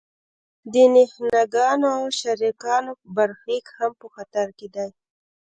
د 0.73 0.75
نهنګانو 0.95 1.87
او 1.97 2.03
شارکانو 2.19 2.91
برخلیک 3.15 3.65
هم 3.77 3.91
په 4.01 4.07
خطر 4.13 4.47
کې 4.57 4.67
دی. 4.75 4.89